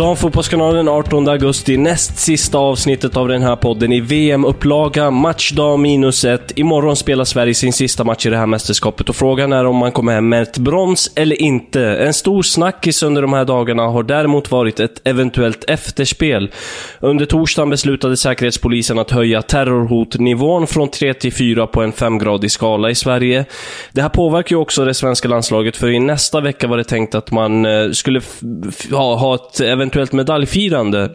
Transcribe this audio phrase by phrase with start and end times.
[0.00, 6.58] Damfotbollskanalen 18 augusti, näst sista avsnittet av den här podden i VM-upplaga, matchdag minus ett.
[6.58, 9.92] Imorgon spelar Sverige sin sista match i det här mästerskapet och frågan är om man
[9.92, 11.82] kommer hem med ett brons eller inte.
[11.82, 16.50] En stor snackis under de här dagarna har däremot varit ett eventuellt efterspel.
[17.00, 22.90] Under torsdagen beslutade Säkerhetspolisen att höja terrorhotnivån från 3 till 4 på en 5-gradig skala
[22.90, 23.44] i Sverige.
[23.92, 27.14] Det här påverkar ju också det svenska landslaget, för i nästa vecka var det tänkt
[27.14, 28.20] att man eh, skulle
[28.90, 31.10] ha ett eventuellt medaljfirande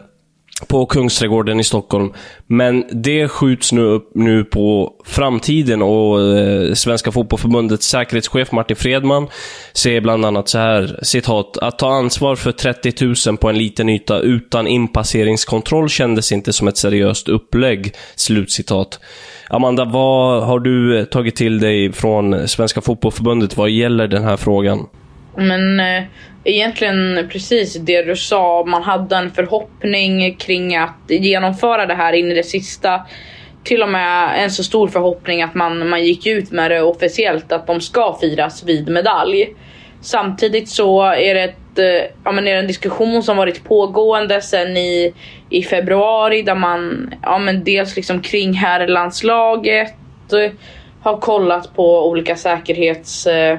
[0.68, 2.12] på Kungsträdgården i Stockholm.
[2.46, 9.28] Men det skjuts nu upp nu på framtiden och eh, Svenska Fotbollförbundets säkerhetschef Martin Fredman
[9.72, 13.88] säger bland annat så här, citat, att ta ansvar för 30 000 på en liten
[13.88, 17.92] yta utan inpasseringskontroll kändes inte som ett seriöst upplägg.
[18.14, 19.00] Slutcitat.
[19.50, 24.36] Amanda, vad har du eh, tagit till dig från Svenska Fotbollförbundet vad gäller den här
[24.36, 24.86] frågan?
[25.36, 26.04] Men eh,
[26.46, 28.64] egentligen precis det du sa.
[28.64, 33.00] Man hade en förhoppning kring att genomföra det här in i det sista.
[33.64, 37.52] Till och med en så stor förhoppning att man, man gick ut med det officiellt
[37.52, 39.48] att de ska firas vid medalj.
[40.00, 44.40] Samtidigt så är det, ett, eh, ja, men är det en diskussion som varit pågående
[44.40, 45.14] sen i,
[45.50, 49.94] i februari där man ja, men dels liksom kring herrlandslaget
[50.32, 50.52] eh,
[51.02, 53.58] har kollat på olika säkerhets eh,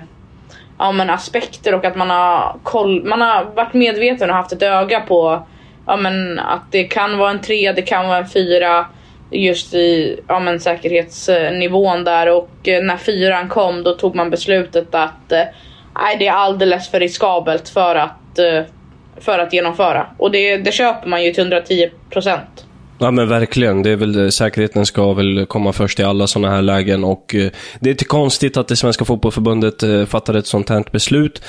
[0.80, 4.64] ja, men aspekter och att man har, koll, man har varit medveten och haft ett
[4.64, 5.48] öga på
[5.86, 8.86] ja, men att det kan vara en tre, det kan vara en fyra
[9.32, 14.96] just i ja, men säkerhetsnivån där och eh, när fyran kom då tog man beslutet
[14.96, 15.44] att eh,
[15.96, 18.64] nej, det är alldeles för riskabelt för att, eh,
[19.20, 22.67] för att genomföra och det, det köper man ju till 110 procent.
[23.00, 23.84] Ja men verkligen.
[23.84, 27.36] Det är väl, eh, säkerheten ska väl komma först i alla sådana här lägen och
[27.36, 31.42] eh, det är inte konstigt att det svenska fotbollförbundet eh, fattar ett sånt här beslut.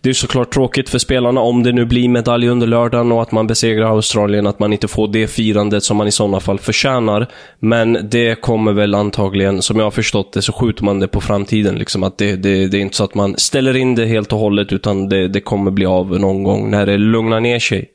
[0.00, 3.32] Det är såklart tråkigt för spelarna om det nu blir medalj under lördagen och att
[3.32, 7.26] man besegrar Australien, att man inte får det firandet som man i sådana fall förtjänar.
[7.58, 11.20] Men det kommer väl antagligen, som jag har förstått det, så skjuter man det på
[11.20, 11.74] framtiden.
[11.74, 14.38] Liksom att det, det, det är inte så att man ställer in det helt och
[14.38, 17.90] hållet, utan det, det kommer bli av någon gång när det lugnar ner sig.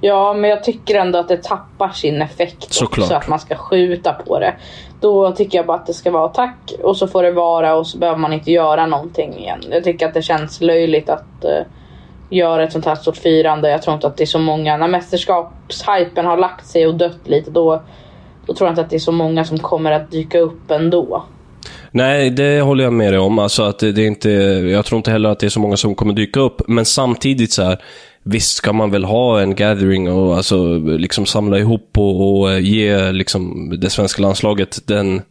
[0.00, 3.04] Ja, men jag tycker ändå att det tappar sin effekt Såklart.
[3.04, 4.54] också att man ska skjuta på det.
[5.00, 7.86] Då tycker jag bara att det ska vara tack och så får det vara och
[7.86, 9.60] så behöver man inte göra någonting igen.
[9.70, 11.66] Jag tycker att det känns löjligt att uh,
[12.30, 13.70] göra ett sånt här stort firande.
[13.70, 17.20] Jag tror inte att det är så många, när mästerskapshypen har lagt sig och dött
[17.28, 17.82] lite då,
[18.46, 21.24] då tror jag inte att det är så många som kommer att dyka upp ändå.
[21.90, 23.38] Nej, det håller jag med dig om.
[23.38, 24.30] Alltså att det, det är inte,
[24.70, 26.62] jag tror inte heller att det är så många som kommer dyka upp.
[26.68, 27.82] Men samtidigt så här,
[28.24, 32.58] visst ska man väl ha en gathering och alltså liksom samla ihop och, och eh,
[32.58, 35.22] ge liksom det svenska landslaget den,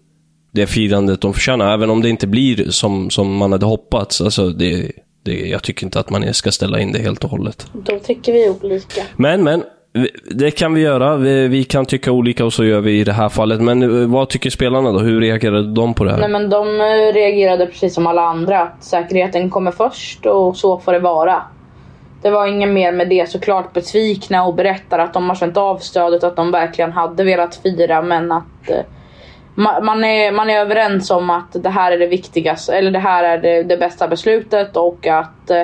[0.51, 1.73] det firandet de förtjänar.
[1.73, 4.21] Även om det inte blir som, som man hade hoppats.
[4.21, 4.91] Alltså det,
[5.25, 7.67] det, jag tycker inte att man ska ställa in det helt och hållet.
[7.73, 9.01] Då tycker vi olika.
[9.15, 9.63] Men, men.
[10.31, 11.17] Det kan vi göra.
[11.17, 13.61] Vi, vi kan tycka olika och så gör vi i det här fallet.
[13.61, 14.99] Men eh, vad tycker spelarna då?
[14.99, 16.19] Hur reagerade de på det här?
[16.19, 18.61] Nej men de eh, reagerade precis som alla andra.
[18.61, 21.43] Att säkerheten kommer först och så får det vara.
[22.21, 23.29] Det var inget mer med det.
[23.29, 26.23] Såklart besvikna och berättar att de har känt av stödet.
[26.23, 28.81] Att de verkligen hade velat fira men att eh,
[29.81, 32.73] man, är, man är överens om att det här är det viktigaste.
[32.73, 35.63] Eller det här är det, det bästa beslutet och att eh,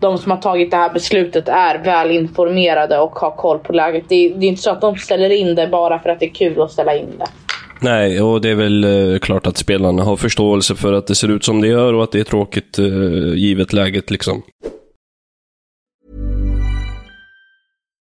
[0.00, 4.04] de som har tagit det här beslutet är väl informerade och har koll på läget.
[4.08, 6.26] Det är, det är inte så att de ställer in det bara för att det
[6.26, 7.26] är kul att ställa in det.
[7.82, 11.30] Nej, och det är väl eh, klart att spelarna har förståelse för att det ser
[11.30, 12.84] ut som det gör och att det är tråkigt eh,
[13.34, 14.42] givet läget liksom.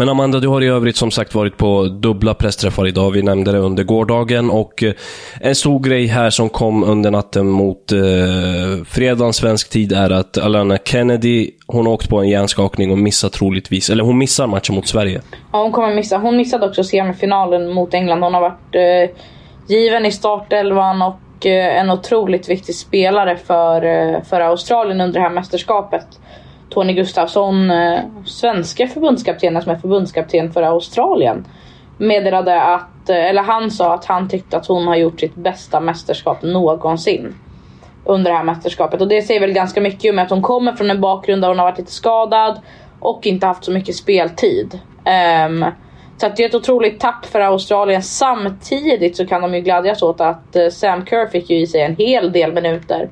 [0.00, 3.10] Men Amanda, du har i övrigt som sagt varit på dubbla pressträffar idag.
[3.10, 4.92] Vi nämnde det under gårdagen och eh,
[5.40, 10.38] en stor grej här som kom under natten mot eh, fredagen svensk tid är att
[10.38, 14.74] Alana Kennedy, hon har åkt på en hjärnskakning och missar troligtvis, eller hon missar matchen
[14.74, 15.20] mot Sverige.
[15.52, 16.18] Ja, hon kommer missa.
[16.18, 18.22] Hon missade också semifinalen mot England.
[18.22, 19.16] Hon har varit eh,
[19.76, 25.26] given i startelvan och eh, en otroligt viktig spelare för, eh, för Australien under det
[25.26, 26.06] här mästerskapet.
[26.70, 31.46] Tony Gustafsson, eh, svenska förbundskaptenen som är förbundskapten för Australien,
[31.98, 35.80] meddelade att, eh, eller han sa att han tyckte att hon har gjort sitt bästa
[35.80, 37.34] mästerskap någonsin
[38.04, 39.00] under det här mästerskapet.
[39.00, 41.58] Och det säger väl ganska mycket om att hon kommer från en bakgrund där hon
[41.58, 42.60] har varit lite skadad
[43.00, 44.78] och inte haft så mycket speltid.
[45.46, 45.64] Um,
[46.16, 48.02] så att det är ett otroligt tapp för Australien.
[48.02, 51.82] Samtidigt så kan de ju glädjas åt att eh, Sam Kerr fick ju i sig
[51.82, 53.08] en hel del minuter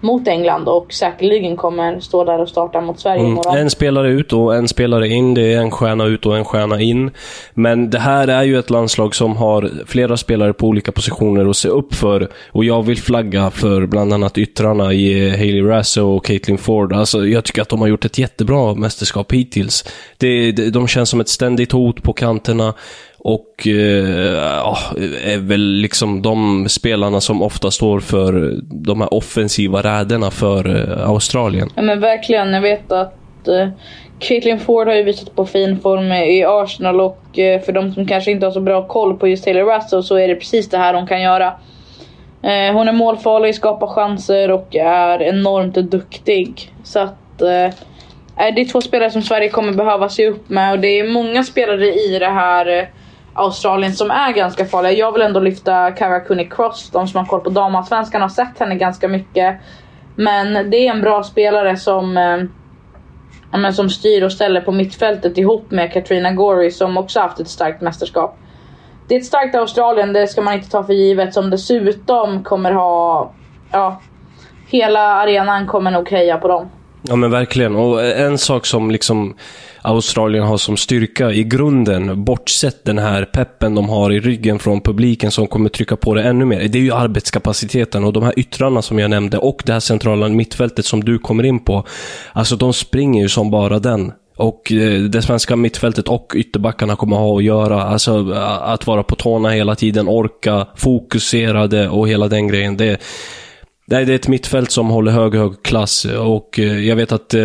[0.00, 3.32] mot England och säkerligen kommer stå där och starta mot Sverige Mm.
[3.32, 3.56] imorgon.
[3.56, 5.34] En spelare ut och en spelare in.
[5.34, 7.10] Det är en stjärna ut och en stjärna in.
[7.54, 11.56] Men det här är ju ett landslag som har flera spelare på olika positioner att
[11.56, 12.28] se upp för.
[12.52, 16.92] Och jag vill flagga för bland annat yttrarna i Hailey Rasso och Caitlin Ford.
[16.92, 19.84] Alltså, jag tycker att de har gjort ett jättebra mästerskap hittills.
[20.18, 22.74] Det, de känns som ett ständigt hot på kanterna.
[23.22, 23.72] Och eh,
[24.36, 24.78] ja,
[25.24, 31.08] är väl liksom de spelarna som ofta står för de här offensiva räderna för eh,
[31.10, 31.68] Australien.
[31.74, 32.52] Ja men verkligen.
[32.52, 33.68] Jag vet att eh,
[34.18, 38.06] Caitlin Ford har ju visat på fin form i Arsenal och eh, för de som
[38.06, 40.78] kanske inte har så bra koll på just Taylor Russell så är det precis det
[40.78, 41.46] här hon kan göra.
[42.42, 46.72] Eh, hon är målfarlig, skapar chanser och är enormt duktig.
[46.84, 50.72] Så att eh, eh det är två spelare som Sverige kommer behöva se upp med
[50.72, 52.90] och det är många spelare i det här
[53.34, 54.92] Australien som är ganska farliga.
[54.92, 56.90] Jag vill ändå lyfta Cara Cooney Cross.
[56.90, 59.60] De som har koll på damallsvenskan har sett henne ganska mycket.
[60.16, 65.38] Men det är en bra spelare som, eh, men som styr och ställer på mittfältet
[65.38, 68.38] ihop med Katrina Gorey som också haft ett starkt mästerskap.
[69.08, 71.34] Det är ett starkt Australien, det ska man inte ta för givet.
[71.34, 73.32] Som dessutom kommer ha...
[73.72, 74.00] Ja,
[74.66, 76.70] hela arenan kommer nog heja på dem.
[77.02, 77.76] Ja men verkligen.
[77.76, 79.34] Och en sak som liksom
[79.82, 84.80] Australien har som styrka i grunden, bortsett den här peppen de har i ryggen från
[84.80, 88.38] publiken som kommer trycka på det ännu mer, det är ju arbetskapaciteten och de här
[88.38, 91.86] yttrarna som jag nämnde och det här centrala mittfältet som du kommer in på.
[92.32, 94.12] Alltså de springer ju som bara den.
[94.36, 97.82] Och eh, det svenska mittfältet och ytterbackarna kommer ha att göra.
[97.82, 102.76] Alltså att vara på tårna hela tiden, orka, fokuserade och hela den grejen.
[102.76, 103.00] Det,
[103.90, 107.34] Nej, det är ett mittfält som håller hög, hög klass och eh, jag vet att
[107.34, 107.40] eh,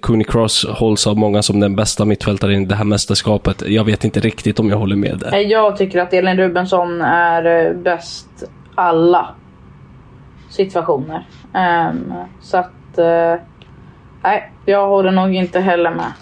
[0.00, 3.62] Cooney Cross hålls av många som den bästa mittfältaren i det här mästerskapet.
[3.66, 5.34] Jag vet inte riktigt om jag håller med där.
[5.34, 8.28] Eh, jag tycker att Elin Rubensson är eh, bäst
[8.74, 9.34] alla
[10.50, 11.26] situationer.
[11.54, 12.12] Um,
[12.42, 12.98] så att...
[12.98, 13.42] Uh,
[14.22, 16.12] Nej, jag håller nog inte heller med.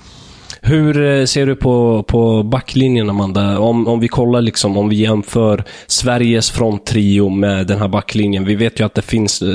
[0.69, 3.59] Hur eh, ser du på, på backlinjen, Amanda?
[3.59, 8.45] Om, om vi kollar liksom, om vi jämför Sveriges fronttrio med den här backlinjen.
[8.45, 9.49] Vi vet ju att det finns eh,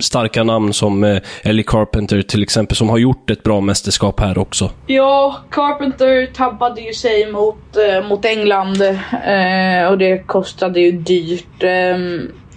[0.00, 4.38] starka namn som eh, Ellie Carpenter till exempel, som har gjort ett bra mästerskap här
[4.38, 4.70] också.
[4.86, 11.62] Ja, Carpenter tabbade ju sig mot, eh, mot England eh, och det kostade ju dyrt.
[11.62, 11.98] Eh,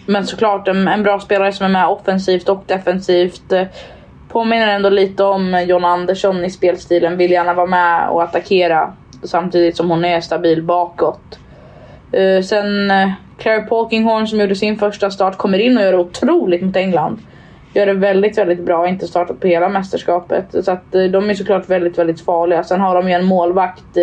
[0.05, 3.51] men såklart en, en bra spelare som är med offensivt och defensivt.
[3.51, 3.63] Eh,
[4.29, 7.17] Påminner ändå lite om John Andersson i spelstilen.
[7.17, 8.93] Vill gärna vara med och attackera
[9.23, 11.39] samtidigt som hon är stabil bakåt.
[12.17, 15.97] Uh, sen uh, Claire Polkinghorn som gjorde sin första start kommer in och gör det
[15.97, 17.19] otroligt mot England.
[17.73, 18.87] gör det väldigt, väldigt bra.
[18.87, 20.65] Inte startat på hela mästerskapet.
[20.65, 22.63] Så att uh, de är såklart väldigt, väldigt farliga.
[22.63, 23.97] Sen har de ju en målvakt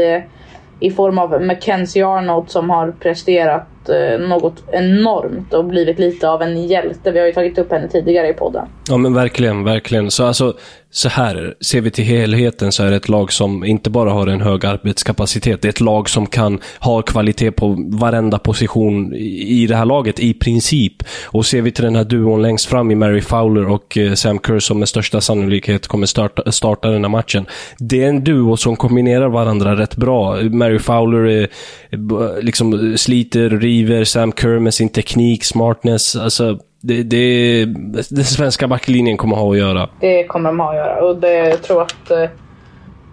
[0.81, 6.43] i form av Mackenzie Arnold som har presterat Eh, något enormt och blivit lite av
[6.43, 7.11] en hjälte.
[7.11, 8.67] Vi har ju tagit upp henne tidigare i podden.
[8.89, 10.11] Ja men verkligen, verkligen.
[10.11, 10.55] Så alltså,
[10.91, 14.27] så här, ser vi till helheten så är det ett lag som inte bara har
[14.27, 15.63] en hög arbetskapacitet.
[15.63, 20.21] Det är ett lag som kan ha kvalitet på varenda position i det här laget,
[20.21, 20.93] i princip.
[21.25, 24.39] Och ser vi till den här duon längst fram i Mary Fowler och eh, Sam
[24.47, 27.47] Kerr som med största sannolikhet kommer starta, starta den här matchen.
[27.79, 30.37] Det är en duo som kombinerar varandra rätt bra.
[30.43, 31.49] Mary Fowler eh,
[31.91, 36.17] är, liksom sliter, river, Sam Kerr med sin teknik, smartness.
[36.17, 37.65] Alltså, det, det,
[38.11, 39.89] den svenska backlinjen kommer ha att göra.
[40.01, 42.29] Det kommer de ha att göra och det, jag tror att eh,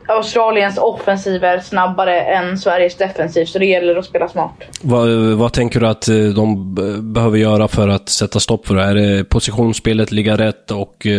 [0.08, 4.51] Australiens offensiv är snabbare än Sveriges defensiv så det gäller att spela smart.
[4.82, 6.75] Vad, vad tänker du att eh, de
[7.13, 8.84] behöver göra för att sätta stopp för det?
[8.84, 11.12] Är det positionsspelet ligga rätt och eh,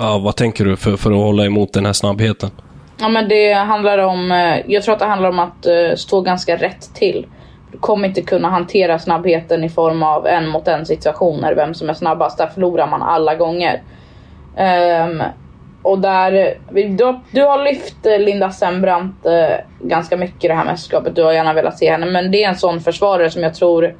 [0.00, 2.50] ja, vad tänker du för, för att hålla emot den här snabbheten?
[3.00, 6.56] Ja men det handlar om, eh, jag tror att det handlar om att stå ganska
[6.56, 7.26] rätt till.
[7.80, 11.94] Kommer inte kunna hantera snabbheten i form av en mot en situationer, vem som är
[11.94, 12.38] snabbast.
[12.38, 13.82] Där förlorar man alla gånger.
[15.06, 15.22] Um,
[15.82, 20.64] och där, du, du har lyft eh, Linda Sembrant uh, ganska mycket i det här
[20.64, 21.16] mästerskapet.
[21.16, 23.94] Du har gärna velat se henne, men det är en sån försvarare som jag tror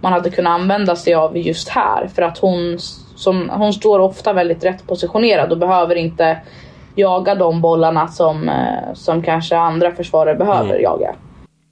[0.00, 2.08] man hade kunnat använda sig av just här.
[2.14, 2.78] För att hon,
[3.16, 6.38] som, hon står ofta väldigt rätt positionerad och behöver inte
[6.94, 10.82] jaga de bollarna som, uh, som kanske andra försvarare behöver mm.
[10.82, 11.14] jaga.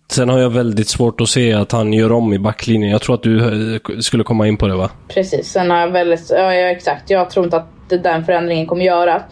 [0.09, 2.91] Sen har jag väldigt svårt att se att han gör om i backlinjen.
[2.91, 3.39] Jag tror att du
[3.75, 4.91] eh, skulle komma in på det va?
[5.09, 7.11] Precis, sen har jag väldigt, ja, ja exakt.
[7.11, 9.23] Jag tror inte att den förändringen kommer göra.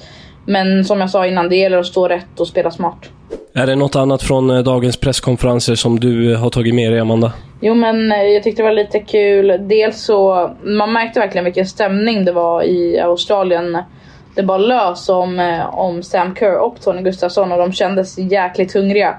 [0.46, 3.10] Men som jag sa innan, det gäller att stå rätt och spela smart.
[3.54, 7.00] Är det något annat från eh, dagens presskonferenser som du eh, har tagit med dig,
[7.00, 7.32] Amanda?
[7.60, 9.60] Jo, men jag tyckte det var lite kul.
[9.68, 13.78] Dels så, man märkte verkligen vilken stämning det var i Australien.
[14.34, 19.16] Det bara lös om, om Sam Kerr och Tony Gustafsson och de kändes jäkligt hungriga.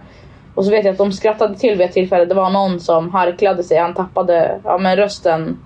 [0.55, 2.25] Och så vet jag att de skrattade till vid ett tillfälle.
[2.25, 3.77] Det var någon som harklade sig.
[3.77, 5.59] Han tappade, ja men rösten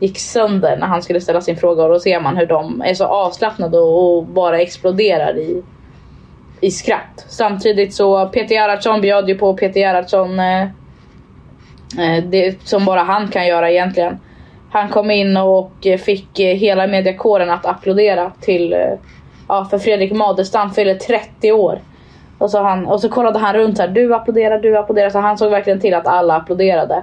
[0.00, 1.82] gick sönder när han skulle ställa sin fråga.
[1.82, 5.62] Och då ser man hur de är så avslappnade och bara exploderar i,
[6.60, 7.26] i skratt.
[7.28, 10.40] Samtidigt så Peter Gerhardsson bjöd ju på Peter Gerhardsson.
[10.40, 10.62] Eh,
[11.98, 14.18] eh, det som bara han kan göra egentligen.
[14.70, 15.72] Han kom in och
[16.04, 18.98] fick eh, hela mediakåren att applådera till, eh,
[19.48, 21.80] ja för Fredrik Madestam fyller 30 år.
[22.42, 23.88] Och så, han, och så kollade han runt här.
[23.88, 25.10] Du applåderar, du applåderar.
[25.10, 27.02] Så han såg verkligen till att alla applåderade.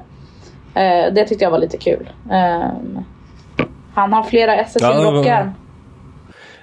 [0.73, 2.09] Eh, det tyckte jag var lite kul.
[2.31, 2.69] Eh,
[3.93, 5.53] han har flera SS ja, i rockar.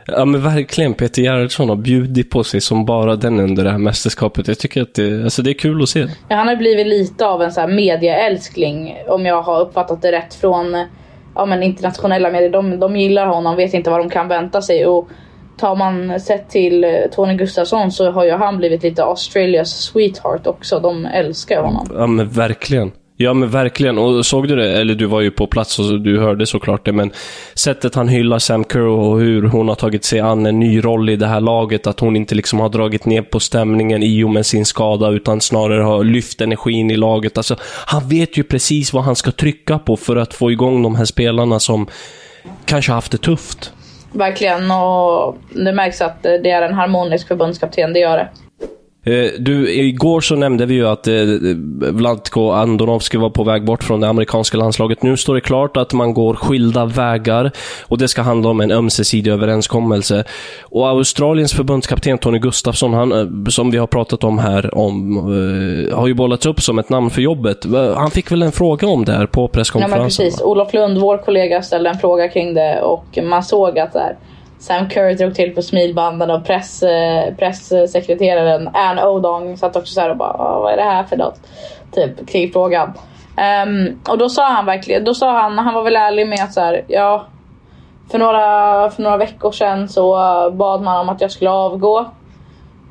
[0.07, 3.79] Ja men verkligen, Peter Gerhardsson har bjudit på sig som bara den under det här
[3.79, 4.49] mästerskapet.
[4.49, 6.07] Jag tycker att det, alltså det är kul att se.
[6.29, 10.13] Ja, han har blivit lite av en så här mediaälskling om jag har uppfattat det
[10.13, 10.87] rätt från
[11.35, 12.51] ja, men internationella medier.
[12.51, 14.87] De, de gillar honom, vet inte vad de kan vänta sig.
[14.87, 15.09] Och
[15.57, 20.47] tar man sett till eh, Tony Gustafsson så har ju han blivit lite Australias sweetheart
[20.47, 20.81] också.
[20.81, 21.89] De älskar honom.
[21.95, 22.93] Ja men verkligen.
[23.19, 23.99] Ja men verkligen.
[23.99, 24.81] Och såg du det?
[24.81, 26.93] Eller du var ju på plats och du hörde såklart det.
[26.93, 27.11] Men
[27.55, 31.11] sättet han hyllar Sam Kerr och hur hon har tagit sig an en ny roll
[31.11, 31.87] i det här laget.
[31.87, 35.11] Att hon inte liksom har dragit ner på stämningen i och med sin skada.
[35.11, 37.37] Utan snarare har lyft energin i laget.
[37.37, 40.95] Alltså, han vet ju precis vad han ska trycka på för att få igång de
[40.95, 41.87] här spelarna som
[42.65, 43.73] kanske haft det tufft.
[44.13, 48.29] Verkligen och det märks att det är en harmonisk förbundskapten, det gör det.
[49.07, 51.15] Eh, du, igår så nämnde vi ju att eh,
[51.93, 55.03] Vladko Andonovski var på väg bort från det amerikanska landslaget.
[55.03, 57.51] Nu står det klart att man går skilda vägar
[57.83, 60.25] och det ska handla om en ömsesidig överenskommelse.
[60.63, 65.17] Och Australiens förbundskapten Tony Gustafsson, han, eh, som vi har pratat om här, om,
[65.93, 67.59] har ju bollats upp som ett namn för jobbet.
[67.97, 69.99] Han fick väl en fråga om det här på presskonferensen?
[69.99, 70.43] Ja, men precis.
[70.43, 74.17] Olof Lund, vår kollega, ställde en fråga kring det och man såg att där,
[74.59, 80.11] Sam Kerr drog till på smilbanden och press, eh, presssekreteraren Ann Odong satt också såhär
[80.11, 81.41] och bara ah, vad är det här för något?
[81.93, 82.89] Typ kring frågan.
[82.89, 82.95] Um,
[83.37, 86.53] ehm, och då sa han verkligen, då sa han, han var väl ärlig med att
[86.53, 87.27] så här, ja
[88.11, 90.11] för några, för några veckor sedan så
[90.51, 92.01] bad man om att jag skulle avgå.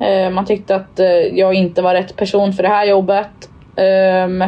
[0.00, 1.06] Uh, man tyckte att uh,
[1.38, 3.48] jag inte var rätt person för det här jobbet.
[3.76, 4.44] Um,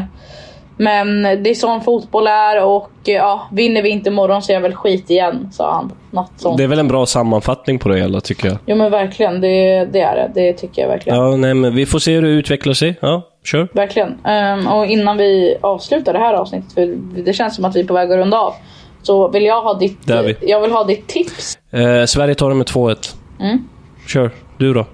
[0.79, 4.61] men det är sån fotboll är och ja, vinner vi inte imorgon så är jag
[4.61, 5.93] väl skit igen, sa han.
[6.11, 6.59] Något sånt.
[6.59, 8.59] Det är väl en bra sammanfattning på det hela, tycker jag.
[8.67, 10.31] Jo men verkligen, det, det är det.
[10.35, 11.19] Det tycker jag verkligen.
[11.19, 12.95] Ja, nej men vi får se hur det utvecklar sig.
[13.01, 13.69] Ja, kör.
[13.73, 14.09] Verkligen.
[14.09, 17.85] Um, och innan vi avslutar det här avsnittet, för det känns som att vi är
[17.85, 18.55] på väg att runda av.
[19.03, 19.99] Så vill jag ha ditt,
[20.41, 21.59] jag vill ha ditt tips.
[21.71, 23.15] Eh, Sverige tar det med 2-1.
[23.41, 23.69] Mm.
[24.07, 24.31] Kör.
[24.59, 24.87] Du då?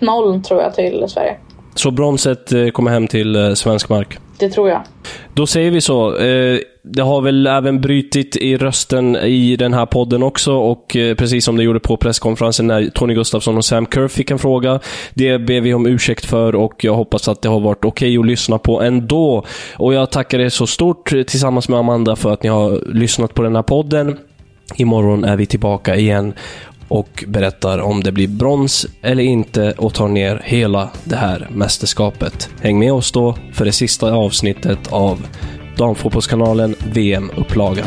[0.00, 1.36] 1-0 tror jag till Sverige.
[1.74, 4.18] Så bronset eh, kommer hem till eh, svensk mark?
[4.38, 4.82] Det tror jag.
[5.34, 6.16] Då säger vi så.
[6.16, 11.44] Eh, det har väl även brytit i rösten i den här podden också och precis
[11.44, 14.80] som det gjorde på presskonferensen när Tony Gustafsson och Sam Kerr fick en fråga.
[15.14, 18.18] Det ber vi om ursäkt för och jag hoppas att det har varit okej okay
[18.18, 19.44] att lyssna på ändå.
[19.76, 23.42] Och jag tackar er så stort tillsammans med Amanda för att ni har lyssnat på
[23.42, 24.16] den här podden.
[24.76, 26.34] Imorgon är vi tillbaka igen
[26.92, 32.50] och berättar om det blir brons eller inte och tar ner hela det här mästerskapet.
[32.60, 35.26] Häng med oss då för det sista avsnittet av
[35.76, 37.86] Damfotbollskanalen VM-upplagan.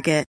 [0.01, 0.30] Target.